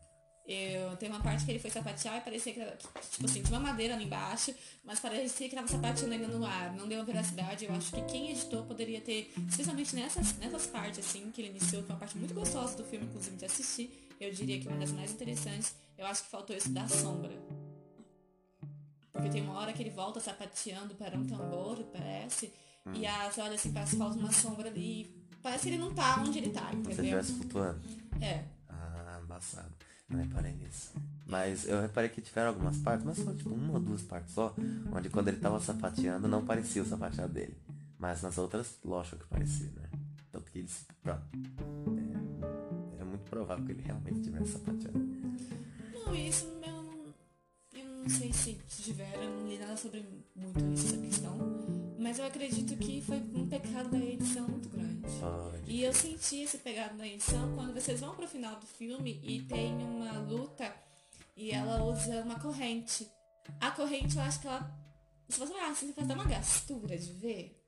[0.48, 3.68] Eu, tem uma parte que ele foi sapatear e parecia que tipo assim, tinha uma
[3.68, 4.54] madeira ali embaixo,
[4.84, 6.72] mas parecia que estava sapateando ainda no ar.
[6.74, 7.64] Não deu uma veracidade.
[7.64, 11.82] Eu acho que quem editou poderia ter, especialmente nessas, nessas partes, assim, que ele iniciou,
[11.82, 14.08] que é uma parte muito gostosa do filme, inclusive, de assistir.
[14.20, 15.74] Eu diria que uma das mais interessantes.
[15.98, 17.32] Eu acho que faltou isso da sombra.
[19.12, 22.52] Porque tem uma hora que ele volta sapateando para um tambor, parece,
[22.86, 22.92] hum.
[22.94, 25.10] e as olha assim, parece que falta uma sombra ali.
[25.42, 26.94] Parece que ele não tá onde ele tá, entendeu?
[26.94, 27.80] Se estivesse flutuando.
[28.20, 28.44] É.
[28.68, 29.85] Ah, embaçado.
[30.08, 30.92] Não reparei nisso.
[31.26, 34.54] Mas eu reparei que tiveram algumas partes, mas só tipo uma ou duas partes só,
[34.92, 37.56] onde quando ele tava sapateando não parecia o sapateado dele.
[37.98, 39.90] Mas nas outras, lógico que parecia, né?
[40.30, 40.86] Tanto que eles.
[41.02, 41.22] Pronto.
[42.98, 44.98] É, é muito provável que ele realmente tivesse sapateado.
[44.98, 47.14] Não, isso eu,
[47.80, 51.75] eu não sei se tiveram, não li nada sobre muito isso, essa questão.
[51.98, 55.06] Mas eu acredito que foi um pecado da edição muito grande.
[55.66, 59.42] E eu senti esse pecado da edição quando vocês vão pro final do filme e
[59.42, 60.72] tem uma luta
[61.36, 63.10] e ela usa uma corrente.
[63.60, 64.70] A corrente, eu acho que ela.
[65.28, 67.62] Se você olhar assim, faz uma gastura de ver.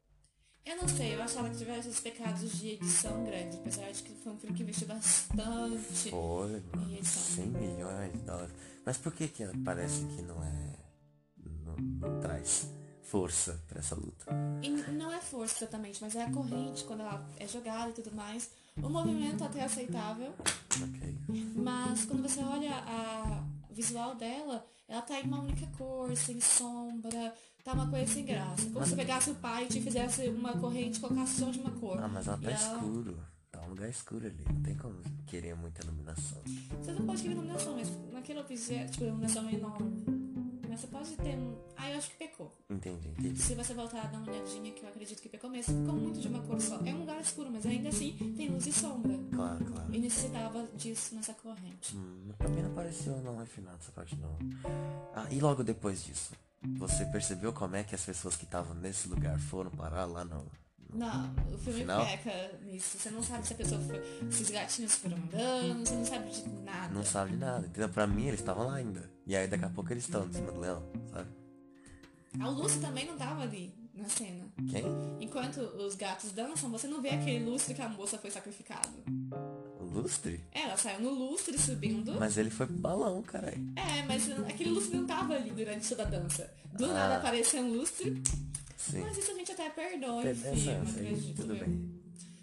[0.64, 4.14] Eu não sei, eu achava que tivesse esses pecados de edição grande, apesar de que
[4.17, 6.11] foi um filme que investiu bastante.
[6.11, 7.05] Foi, mano.
[7.05, 8.53] 100 milhões de dólares.
[8.85, 10.77] Mas por que que parece que não é.
[11.64, 12.69] não, não traz
[13.09, 14.27] força para essa luta.
[14.62, 18.14] E não é força exatamente, mas é a corrente quando ela é jogada e tudo
[18.14, 18.51] mais.
[18.77, 20.33] O movimento até é aceitável.
[20.38, 21.18] Ok.
[21.57, 27.35] Mas quando você olha a visual dela, ela tá em uma única cor, sem sombra,
[27.64, 28.64] tá uma coisa sem graça.
[28.64, 28.90] Como mas...
[28.90, 31.99] se pegasse o pai e te fizesse uma corrente e colocasse só de uma cor.
[32.01, 32.75] Ah, mas ela tá ela...
[32.77, 33.18] escuro.
[33.51, 34.44] Tá um lugar escuro ali.
[34.53, 36.42] Não tem como querer muita iluminação.
[36.83, 40.28] Você não pode querer iluminação, mas naquele objeto, tipo, iluminação enorme
[40.79, 41.59] você pode ter um.
[41.77, 42.53] Ah, eu acho que pecou.
[42.71, 43.43] Entendi, entendi.
[43.43, 46.21] Se você voltar a dar uma olhadinha, que eu acredito que pecou mesmo, ficou muito
[46.21, 46.77] de uma cor só.
[46.87, 49.19] É um lugar escuro, mas ainda assim tem luz e sombra.
[49.35, 49.95] Claro, claro.
[49.95, 51.97] E necessitava disso nessa corrente.
[51.97, 54.38] Hum, pra mim não apareceu não refinado essa parte não.
[55.14, 56.33] Ah, e logo depois disso?
[56.77, 60.47] Você percebeu como é que as pessoas que estavam nesse lugar foram parar lá no,
[60.92, 62.05] Não, o filme Final?
[62.07, 62.98] peca nisso.
[62.98, 64.03] Você não sabe se a pessoa foi.
[64.31, 66.94] Se os gatinhos foram andando, você não sabe de nada.
[66.94, 67.88] Não sabe de nada, entendeu?
[67.90, 69.11] Pra mim eles estavam lá ainda.
[69.27, 71.29] E aí daqui a pouco eles estão em cima do leão, sabe?
[72.40, 74.44] A Lucy também não tava ali na cena.
[74.70, 74.85] Quem?
[75.20, 78.88] Enquanto os gatos dançam, você não vê aquele lustre que a moça foi sacrificada.
[79.81, 80.40] O lustre?
[80.53, 82.14] É, ela saiu no lustre subindo.
[82.18, 83.59] Mas ele foi pro balão, caralho.
[83.77, 86.48] É, mas aquele lustre não tava ali durante toda a dança.
[86.72, 86.92] Do Ah.
[86.94, 88.22] nada apareceu um lustre.
[88.79, 89.01] Sim.
[89.01, 91.67] Mas isso a gente até perdoa É, essa aí, acredito tudo eu.
[91.67, 91.91] bem.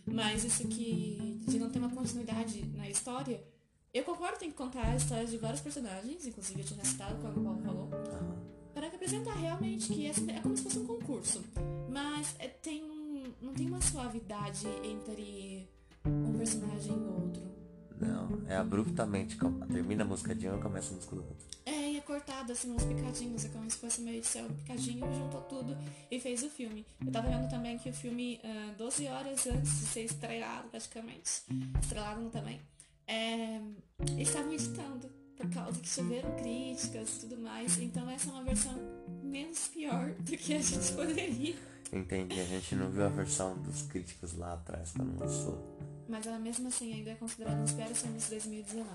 [0.06, 3.42] Mas isso que de não ter uma continuidade na história,
[3.94, 7.40] eu concordo, tem que contar a história de vários personagens, inclusive eu tinha citado quando
[7.40, 7.90] o Paulo falou,
[8.74, 11.42] para apresentar realmente que essa é como se fosse um concurso.
[11.90, 15.70] Mas é, tem um, não tem uma suavidade entre
[16.06, 17.55] um personagem e outro.
[18.00, 19.38] Não, é abruptamente.
[19.72, 21.46] Termina a música de um e começa a música do outro.
[21.66, 25.42] É, e é cortado assim uns picadinhos, é como se fosse uma edição picadinho, juntou
[25.42, 25.76] tudo
[26.12, 26.86] e fez o filme.
[27.04, 31.42] Eu tava vendo também que o filme, ah, 12 horas antes de ser estreado praticamente,
[31.82, 32.62] estrelado também,
[33.08, 33.60] é,
[34.12, 38.44] eles estavam editando, por causa que choveram críticas e tudo mais, então essa é uma
[38.44, 38.74] versão
[39.24, 41.56] menos pior do que a gente poderia.
[41.92, 45.78] Entendi, a gente não viu a versão dos críticos lá atrás quando lançou.
[46.08, 48.86] Mas ela mesmo assim ainda é considerada um dos piores filmes de 2019.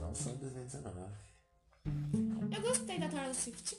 [0.00, 1.26] Não só em 2019.
[2.54, 3.78] Eu gostei da Taylor Swift.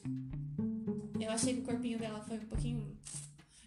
[1.19, 2.97] Eu achei que o corpinho dela foi um pouquinho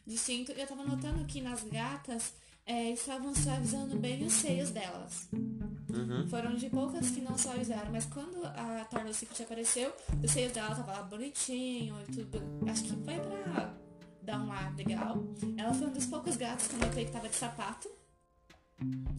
[0.06, 0.52] distinto.
[0.52, 2.34] Eu tava notando que nas gatas
[2.66, 5.28] é, estavam suavizando bem os seios delas.
[5.32, 6.26] Uhum.
[6.28, 10.74] Foram de poucas que não suavizaram, mas quando a Taylor Swift apareceu, os seios dela
[10.74, 12.40] tava lá bonitinho e tudo.
[12.70, 13.74] Acho que foi pra
[14.22, 15.18] dar um ar legal.
[15.56, 17.99] Ela foi um dos poucos gatos que eu notei que tava de sapato.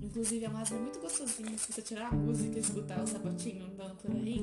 [0.02, 3.65] Inclusive é um asma muito gostosinho se você tirar a música e escutar o sapatinho
[3.65, 4.41] andando por aí.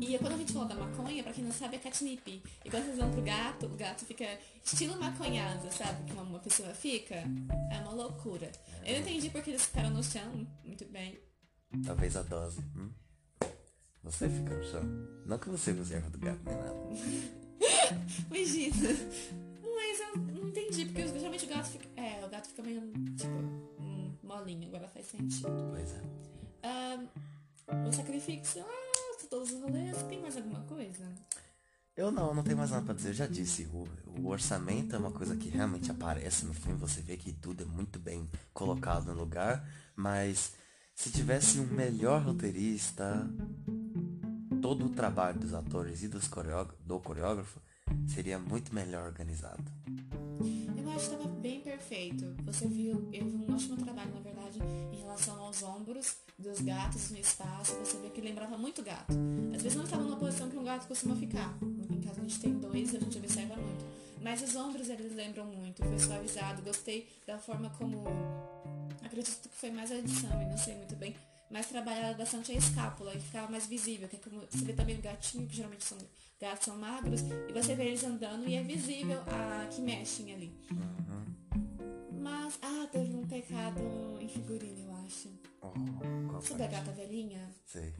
[0.00, 2.42] E quando a gente falou da maconha, pra quem não sabe, é catnip.
[2.64, 4.24] E quando vocês vão pro gato, o gato fica
[4.64, 6.04] estilo maconhado, sabe?
[6.04, 7.16] Que uma pessoa fica.
[7.70, 8.50] É uma loucura.
[8.84, 11.18] Eu não entendi porque eles ficaram no chão, muito bem.
[11.84, 12.60] Talvez a dose.
[12.76, 12.90] hum?
[14.02, 14.82] Você fica no chão.
[15.26, 16.76] Não que você use erva do gato nem nada.
[18.30, 19.47] Imagina.
[19.78, 21.88] Mas eu não entendi, porque geralmente o gato fica.
[21.94, 22.80] É, o gato fica meio,
[23.14, 23.32] tipo,
[23.78, 25.48] hum, molinho, agora faz sentido.
[25.70, 26.02] Pois é.
[26.64, 26.98] Ah,
[27.86, 31.08] o sacrifício, ah, todos os rolês, tem mais alguma coisa?
[31.96, 33.10] Eu não, não tenho mais nada pra dizer.
[33.10, 33.86] Eu já disse, o,
[34.20, 36.76] o orçamento é uma coisa que realmente aparece no filme.
[36.80, 39.64] Você vê que tudo é muito bem colocado no lugar.
[39.94, 40.54] Mas
[40.92, 43.30] se tivesse um melhor roteirista,
[44.60, 47.60] todo o trabalho dos atores e dos coreógrafo, do coreógrafo
[48.06, 49.62] seria muito melhor organizado.
[50.76, 52.34] Eu acho que estava bem perfeito.
[52.44, 54.58] Você viu, eu vi um ótimo trabalho, na verdade,
[54.92, 57.74] em relação aos ombros dos gatos no espaço.
[57.76, 59.14] Você vê que lembrava muito gato.
[59.54, 61.56] Às vezes não estava numa posição que um gato costuma ficar.
[61.90, 63.84] Em casa a gente tem dois, a gente observa muito.
[64.20, 66.62] Mas os ombros eles lembram muito, foi suavizado.
[66.62, 68.04] Gostei da forma como.
[69.04, 71.14] Acredito que foi mais a edição, e não sei muito bem.
[71.50, 74.08] Mas trabalhava bastante a escápula, que ficava mais visível.
[74.08, 75.98] Que é como você vê também o gatinho, que geralmente são
[76.40, 80.52] gatos são magros, e você vê eles andando e é visível a que mexem ali.
[82.12, 83.80] Mas, ah, teve um pecado
[84.20, 85.30] em figurino, eu acho.
[85.60, 87.50] Oh, Sabe a gata velhinha?
[87.66, 87.94] Sei.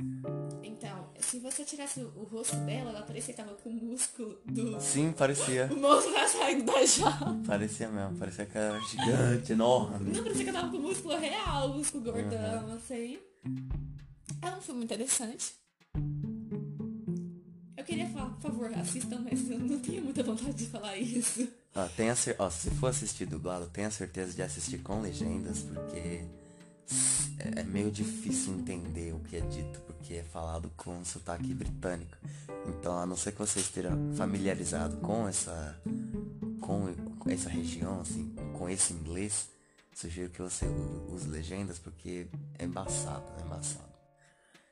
[0.62, 4.80] Então, se você tirasse o, rosto dela, ela parecia que tava com o músculo do.
[4.80, 5.68] Sim, parecia.
[5.72, 7.40] O moço tá saindo da jaula.
[7.46, 8.16] Parecia mesmo.
[8.16, 10.12] Parecia que era gigante, enorme.
[10.12, 13.18] Não parecia que tava com o músculo real, o músculo gordão, assim.
[14.40, 15.54] É um filme interessante.
[17.76, 18.08] Eu queria
[18.40, 21.48] por favor, assistam, mas eu não tenho muita vontade de falar isso.
[21.74, 25.98] Ó, tenha cer- ó, se for assistir dublado, tenha certeza de assistir com legendas, porque
[25.98, 32.16] é é meio difícil entender o que é dito, porque é falado com sotaque britânico.
[32.66, 35.78] Então, a não ser que você esteja familiarizado com essa
[36.60, 36.94] com,
[37.30, 39.48] essa região, assim, com esse inglês,
[39.94, 40.66] sugiro que você
[41.12, 42.26] use legendas, porque
[42.58, 43.87] é embaçado, é embaçado.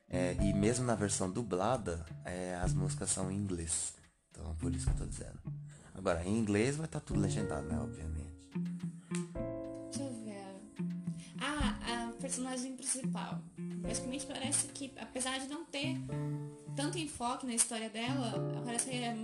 [0.08, 3.94] É, e mesmo na versão dublada, é, as músicas são em inglês.
[4.30, 5.38] Então, por isso que eu tô dizendo.
[5.94, 7.78] Agora, em inglês vai estar tudo legendado, né?
[7.80, 8.50] Obviamente.
[9.90, 10.44] Deixa eu ver.
[11.40, 13.40] Ah, a personagem principal.
[13.82, 15.96] Praticamente parece que, apesar de não ter
[16.76, 19.16] tanto enfoque na história dela, parece que é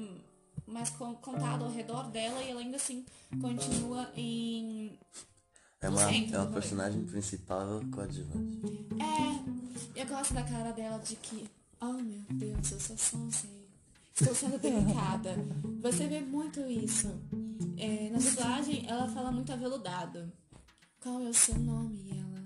[0.67, 3.05] mais con- contado ao redor dela e ela ainda assim
[3.41, 4.99] continua em.
[5.83, 8.61] É uma, é uma personagem principal coadjuvante.
[9.01, 13.49] É, eu gosto da cara dela de que, oh meu Deus, eu sou sonsa.
[14.15, 15.35] Estou sendo delicada.
[15.81, 17.09] Você vê muito isso.
[17.77, 20.33] É, na dublagem, ela fala muito aveludado.
[21.01, 22.01] Qual é o seu nome?
[22.05, 22.45] E ela,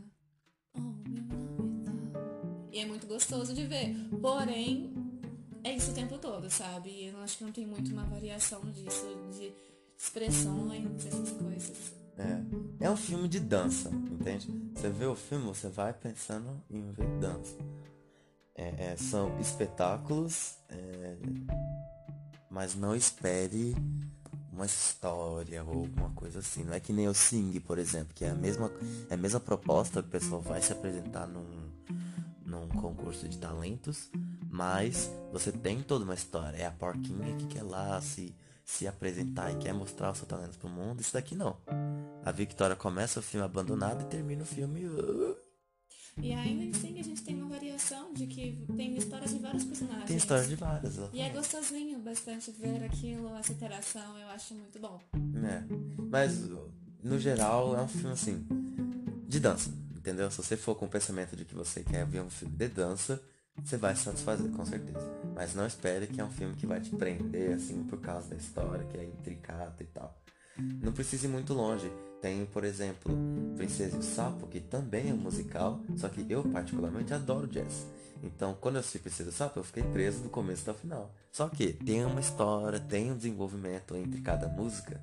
[0.76, 2.68] oh, meu nome é tal.
[2.72, 3.94] E é muito gostoso de ver.
[4.22, 4.94] Porém,
[5.62, 7.04] é isso o tempo todo, sabe?
[7.04, 9.52] Eu acho que não tem muito uma variação disso, de
[9.94, 12.05] expressões, essas coisas.
[12.18, 12.86] É.
[12.86, 14.48] É um filme de dança, entende?
[14.74, 17.56] Você vê o filme, você vai pensando em ver dança.
[18.54, 21.16] É, é, são espetáculos, é,
[22.50, 23.74] mas não espere
[24.50, 26.64] uma história ou alguma coisa assim.
[26.64, 28.72] Não é que nem o Sing, por exemplo, que é a mesma,
[29.10, 31.70] é a mesma proposta, o pessoal vai se apresentar num,
[32.46, 34.10] num concurso de talentos,
[34.48, 36.56] mas você tem toda uma história.
[36.56, 38.34] É a porquinha que quer lá se,
[38.66, 41.00] se apresentar e quer mostrar o seu talento pro mundo.
[41.00, 41.56] Isso daqui não.
[42.24, 44.84] A Victoria começa o filme abandonado e termina o filme.
[44.86, 45.36] Uh,
[46.20, 50.06] E ainda assim a gente tem uma variação de que tem histórias de vários personagens.
[50.06, 50.96] tem história de várias.
[51.12, 55.00] E é gostosinho bastante ver aquilo, essa interação, eu acho muito bom.
[55.14, 55.62] É.
[56.10, 56.40] Mas,
[57.04, 58.44] no geral, é um filme assim,
[59.28, 60.28] de dança, entendeu?
[60.30, 63.22] Se você for com o pensamento de que você quer ver um filme de dança,
[63.62, 65.06] você vai se satisfazer, com certeza.
[65.36, 68.36] Mas não espere que é um filme que vai te prender, assim, por causa da
[68.36, 70.18] história, que é intricata e tal.
[70.82, 71.92] Não precisa ir muito longe.
[72.22, 73.14] Tem, por exemplo,
[73.54, 77.86] Princesa e o Sapo, que também é um musical, só que eu particularmente adoro jazz.
[78.22, 80.80] Então, quando eu assisti Princesa e o Sapo, eu fiquei preso do começo até o
[80.80, 81.14] final.
[81.30, 84.98] Só que tem uma história, tem um desenvolvimento entre cada música,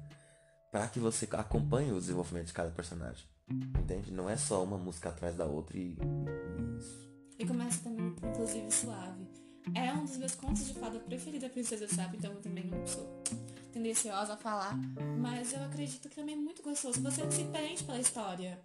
[0.72, 3.24] para que você acompanhe o desenvolvimento de cada personagem.
[3.48, 4.12] Entende?
[4.12, 7.08] Não é só uma música atrás da outra e, e isso.
[7.38, 9.43] E começa também, inclusive, suave.
[9.74, 12.86] É um dos meus contos de fada preferidos, a Princesa Sabe, então eu também não
[12.86, 13.24] sou
[13.72, 14.78] tendenciosa a falar.
[15.20, 17.02] Mas eu acredito que também é muito gostoso.
[17.02, 18.60] Você se prende pela história.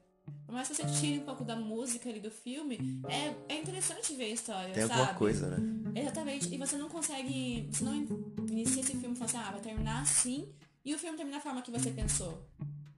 [0.44, 4.14] Por mais que você tire um pouco da música ali do filme, é, é interessante
[4.14, 5.00] ver a história, Tem sabe?
[5.00, 6.00] alguma coisa, né?
[6.00, 6.54] Exatamente.
[6.54, 7.68] E você não consegue.
[7.72, 7.94] Você não
[8.48, 10.48] inicia esse filme falando assim, ah, vai terminar assim
[10.88, 12.42] e o filme termina da forma que você pensou.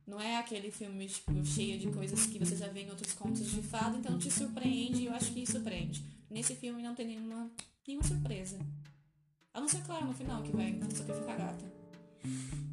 [0.06, 3.50] Não é aquele filme, tipo, cheio de coisas que você já vê em outros contos
[3.50, 6.04] de fada, então te surpreende e eu acho que surpreende.
[6.30, 7.50] Nesse filme não tem nenhuma,
[7.90, 8.56] nenhuma surpresa.
[9.52, 11.64] A não ser, claro, no final, que vai sacrificar a gata.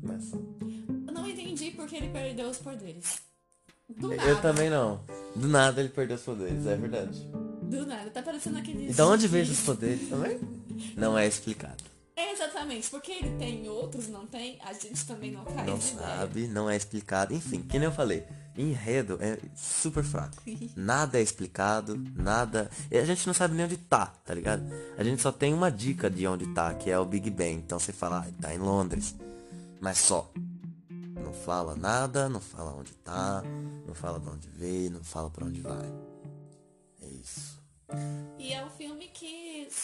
[0.03, 3.21] Mas Eu não entendi porque ele perdeu os poderes.
[3.89, 4.30] Do nada.
[4.30, 5.03] eu também não.
[5.36, 7.19] Do nada ele perdeu os poderes, é verdade.
[7.63, 8.10] Do nada.
[8.12, 8.89] Tá parecendo aquele.
[8.89, 10.39] E de onde veio os poderes também?
[10.95, 11.84] Não é explicado.
[12.17, 12.89] Exatamente.
[12.89, 15.93] Porque ele tem e outros não tem, a gente também não faz Não ideia.
[16.17, 17.34] sabe, não é explicado.
[17.34, 18.25] Enfim, que nem eu falei,
[18.58, 20.36] enredo é super fraco.
[20.75, 22.71] Nada é explicado, nada.
[22.89, 24.63] E a gente não sabe nem onde tá, tá ligado?
[24.97, 27.53] A gente só tem uma dica de onde tá, que é o Big Bang.
[27.53, 29.15] Então você fala, ah, tá em Londres.
[29.80, 30.32] Mas só.
[30.89, 33.43] Não fala nada, não fala onde tá,
[33.86, 35.86] não fala de onde veio, não fala pra onde vai.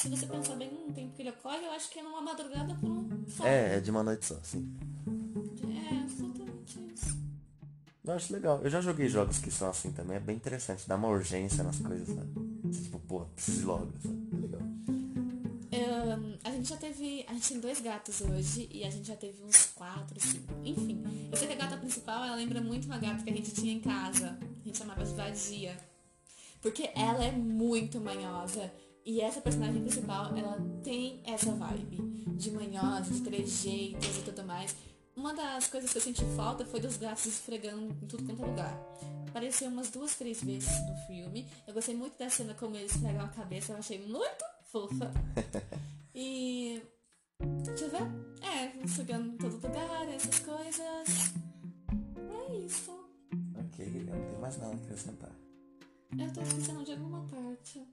[0.03, 2.75] Se você pensar bem no tempo que ele ocorre, eu acho que é numa madrugada
[2.75, 3.45] por um só.
[3.45, 4.69] É, é de uma noite só, sim.
[5.63, 7.17] É, exatamente isso.
[8.03, 8.59] Eu acho legal.
[8.61, 10.17] Eu já joguei jogos que são assim também.
[10.17, 10.85] É bem interessante.
[10.89, 12.33] Dá uma urgência nas coisas, sabe?
[12.69, 14.27] Tipo, pô, preciso ir logo, sabe?
[14.33, 14.61] É legal.
[15.71, 17.25] Ahn, a gente já teve.
[17.29, 20.53] A gente tem dois gatos hoje e a gente já teve uns quatro, cinco.
[20.65, 23.53] Enfim, eu sei que a gata principal ela lembra muito uma gata que a gente
[23.53, 24.37] tinha em casa.
[24.41, 25.79] A gente chamava de Vadia.
[26.61, 28.69] Porque ela é muito manhosa.
[29.05, 31.97] E essa personagem principal, ela tem essa vibe
[32.37, 34.75] de manhosa, de trejeitos e tudo mais.
[35.15, 38.45] Uma das coisas que eu senti falta foi dos gatos esfregando em tudo quanto é
[38.45, 38.79] lugar.
[39.27, 41.47] Apareceu umas duas, três vezes no filme.
[41.67, 45.11] Eu gostei muito da cena como eles esfregam a cabeça, eu achei muito fofa.
[46.15, 46.79] E.
[47.65, 48.03] Deixa eu ver.
[48.43, 51.33] É, esfregando em todo lugar, essas coisas.
[52.49, 52.91] É isso.
[53.57, 55.31] Ok, eu não tenho mais nada a acrescentar.
[56.15, 57.83] Eu tô esquecendo de alguma parte.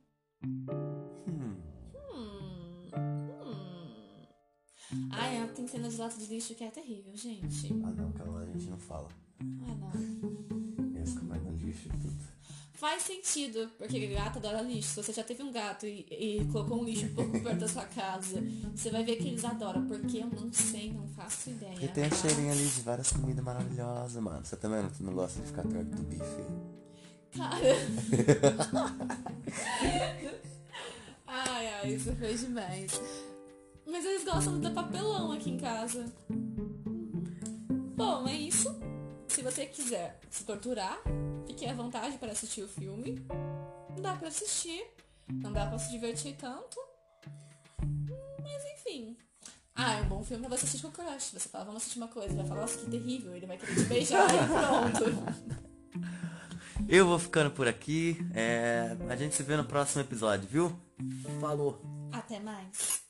[0.42, 0.66] Hum,
[1.28, 1.56] Hum.
[3.42, 4.26] Hum.
[5.10, 7.72] Ah, é, tem cena de lata de lixo que é terrível, gente.
[7.84, 9.08] ah não, aquela a gente não fala.
[9.40, 10.96] Ah, não.
[10.96, 12.30] Eles comem no lixo e tudo.
[12.72, 14.88] Faz sentido, porque gato adora lixo.
[14.88, 17.68] Se você já teve um gato e, e colocou um lixo um pouco perto da
[17.68, 18.42] sua casa,
[18.74, 21.72] você vai ver que eles adoram, porque eu não sei, não faço ideia.
[21.72, 24.42] Porque tem a cheirinho ali de várias comidas maravilhosas, mano.
[24.46, 26.42] Você também não, não gosta de ficar perto do bife?
[27.36, 27.60] Cara.
[31.80, 33.00] ai, ai, isso foi demais.
[33.86, 36.12] Mas eles gostam do papelão aqui em casa.
[37.96, 38.68] Bom, é isso.
[39.28, 40.98] Se você quiser se torturar,
[41.46, 43.24] fique à vontade para assistir o filme.
[44.00, 44.84] Dá pra assistir.
[45.28, 46.78] Não dá pra se divertir tanto.
[48.42, 49.16] Mas enfim.
[49.74, 51.32] Ah, é um bom filme pra você assistir com o crush.
[51.32, 52.28] Você fala, vamos assistir uma coisa.
[52.28, 53.34] Ele vai falar, nossa, que terrível.
[53.34, 55.60] Ele vai querer te beijar e pronto.
[56.92, 58.18] Eu vou ficando por aqui.
[58.34, 60.72] É, a gente se vê no próximo episódio, viu?
[61.40, 61.80] Falou!
[62.12, 63.04] Até mais.